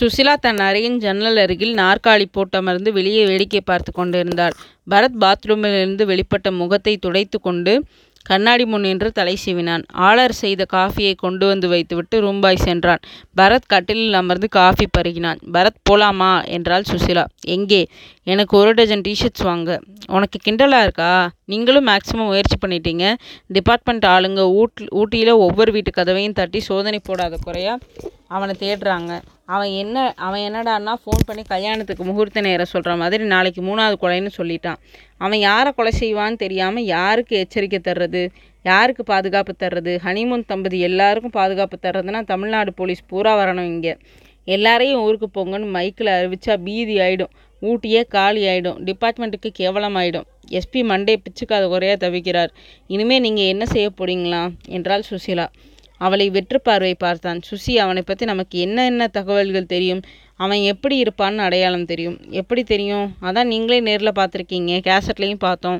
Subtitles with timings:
[0.00, 4.52] சுசிலா தன் அறையின் ஜன்னல் அருகில் நாற்காலி போட்டமர்ந்து வெளியே வேடிக்கை பார்த்து கொண்டிருந்தாள்.
[4.90, 7.84] பரத் பாத்ரூமிலிருந்து வெளிப்பட்ட முகத்தை துடைத்து கொண்டு
[8.22, 9.84] கண்ணாடி முன் நின்று தலை சீவினான்.
[9.92, 12.98] ஆர்டர் செய்த காஃபியை கொண்டு வந்து வைத்துவிட்டு ரூம்பாய் சென்றான்.
[13.36, 15.38] பரத் கட்டிலில் அமர்ந்து காஃபி பருகினான்.
[15.52, 16.46] பரத் போலாமா?
[16.46, 17.24] என்றாள் சுசிலா.
[17.40, 17.86] எங்கே?
[18.22, 19.80] எனக்கு ஒரு டஜன் டிஷர்ட்ஸ் வாங்க.
[20.06, 21.30] உனக்கு கிண்டலாக இருக்கா?
[21.44, 23.14] நீங்களும் மேக்சிமம் முயற்சி பண்ணிட்டீங்க.
[23.46, 27.78] டிபார்ட்மெண்ட் ஆளுங்க ஊட் ஊட்டியில் ஒவ்வொரு வீட்டு கதவையும் தட்டி சோதனை போடாத குறையா
[28.34, 29.12] அவனை தேடுறாங்க.
[29.54, 34.78] அவன் என்ன அவன் என்னடான்னா ஃபோன் பண்ணி கல்யாணத்துக்கு முகூர்த்த நேரம் சொல்கிற மாதிரி நாளைக்கு மூணாவது கொலைன்னு சொல்லிட்டான்.
[35.24, 38.22] அவன் யாரை கொலை செய்வான்னு தெரியாமல் யாருக்கு எச்சரிக்கை தர்றது?
[38.70, 39.92] யாருக்கு பாதுகாப்பு தர்றது?
[40.06, 43.94] ஹனிமூன் தம்பதி எல்லாருக்கும் பாதுகாப்பு தர்றதுன்னா தமிழ்நாடு போலீஸ் பூரா வரணும் இங்கே
[44.56, 50.28] எல்லாரையும் ஊருக்கு போங்கன்னு மைக்கில் அறிவிச்சா பீதி ஆகிடும் ஊட்டியே காலி ஆகிடும் டிபார்ட்மெண்ட்டுக்கு கேவலமாகிடும்
[50.58, 52.52] எஸ்பி மண்டே பிச்சுக்காத குறையாக தவிக்கிறார்.
[52.86, 54.40] இனிமேல் நீங்கள் என்ன செய்ய போறீங்களா?
[54.76, 55.46] என்றால் சுசிலா.
[56.06, 57.40] அவளை வெற்று பார்வை பார்த்தான்.
[57.48, 60.02] சுசி அவனை பற்றி நமக்கு என்ன என்ன தகவல்கள் தெரியும்?
[60.44, 62.16] அவன் எப்படி இருப்பான்னு அடையாளம் தெரியும்.
[62.40, 63.06] எப்படி தெரியும்?
[63.22, 65.78] அதான் நீங்களே நேரில் பார்த்துருக்கீங்க கேசட்லேயும் பார்த்தோம்.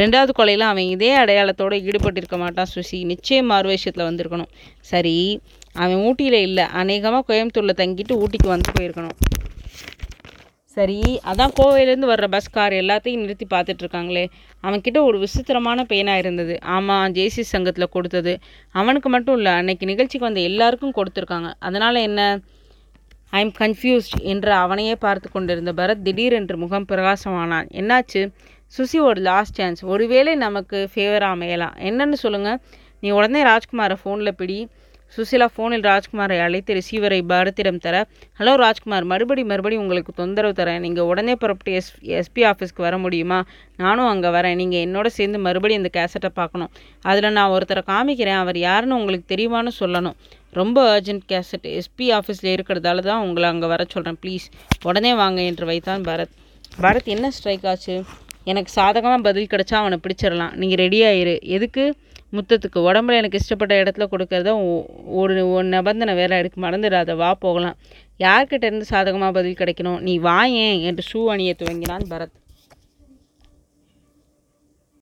[0.00, 3.00] ரெண்டாவது கொலையில அவன் இதே அடையாளத்தோட ஈடுபட்டிருக்க மாட்டான் சுசி.
[3.12, 4.52] நிச்சயம் மார்வேஷத்தில் வந்திருக்கணும்.
[4.92, 5.16] சரி,
[5.84, 9.16] அவன் ஊட்டியில் இல்லை அநேகமாக கோயம்புத்தூரில் தங்கிட்டு ஊட்டிக்கு வந்து போயிருக்கணும்.
[10.74, 14.24] சரி, அதான் கோவையிலேருந்து வர்ற பஸ், கார் எல்லாத்தையும் நிறுத்தி பார்த்துட்ருக்காங்களே
[14.62, 16.54] அவன்கிட்ட ஒரு விசித்திரமான பேனா இருந்தது.
[16.62, 18.38] ஆமாம் ஜேசி சங்கத்தில் கொடுத்தது.
[18.72, 22.40] அவனுக்கு மட்டும் இல்லை அன்னைக்கு நிகழ்ச்சிக்கு வந்த எல்லாருக்கும் கொடுத்துருக்காங்க அதனால் என்ன?
[23.30, 27.68] ஐம் கன்ஃப்யூஸ்ட் என்று அவனையே பார்த்து கொண்டிருந்த பரத் திடீரென்று முகம் பிரகாசமானான்.
[27.80, 28.22] என்னாச்சு?
[28.78, 29.84] சுசி ஒரு லாஸ்ட் சான்ஸ்.
[29.84, 31.76] ஒருவேளை நமக்கு ஃபேவர் அமையலாம்.
[31.90, 32.60] என்னன்னு சொல்லுங்கள்
[33.00, 34.68] நீ உடனே ராஜ்குமாரை ஃபோனில் பிடி.
[35.16, 37.96] சுசிலா ஃபோனில் ராஜ்குமாரை அழைத்து ரிசீவரை பாரத்திடம் தர,
[38.38, 40.78] ஹலோ ராஜ்குமார் மறுபடி மறுபடி உங்களுக்கு தொந்தரவு தரேன்.
[40.78, 41.90] நீங்கள் உடனே புறப்பட்டு எஸ்.
[42.18, 43.44] எஸ்பி ஆஃபீஸ்க்கு வர முடியுமா?
[43.76, 44.54] நானும் அங்கே வரேன்.
[44.54, 46.70] நீங்கள் என்னோட சேர்ந்து மறுபடி இந்த கேசட்டை பார்க்கணும்.
[47.02, 48.38] அதில் நான் ஒருத்தரை காமிக்கிறேன்.
[48.44, 50.16] அவர் யாருன்னு உங்களுக்கு தெரியுமான்னு சொல்லணும்.
[50.60, 51.68] ரொம்ப அர்ஜென்ட் கேசட்.
[51.80, 54.46] எஸ்பி ஆஃபீஸில் இருக்கிறதால தான் உங்களை அங்கே வர சொல்கிறேன் ப்ளீஸ்
[54.82, 56.34] உடனே வாங்க என்று வைத்தான் பரத்.
[56.82, 57.96] பரத் என்ன ஸ்ட்ரைக் ஆச்சு?
[58.44, 60.54] எனக்கு சாதகமாக பதில் கிடச்சா அவனை பிடிச்சிடலாம்.
[60.62, 61.84] நீங்கள் ரெடியாயிரு எதுக்கு?
[62.32, 62.78] முத்தத்துக்கு.
[62.88, 64.50] உடம்புல எனக்கு இஷ்டப்பட்ட இடத்துல கொடுக்கறத
[65.20, 67.16] ஒரு நிபந்தனை வேற எடுக்க மறந்துடாத.
[67.22, 67.76] வா போகலாம்.
[68.18, 70.00] யார்கிட்ட இருந்து சாதகமாக பதில் கிடைக்கணும்?
[70.08, 72.36] நீ வாயேன் என்று ஷூ அணிய துவங்கினான் பரத்.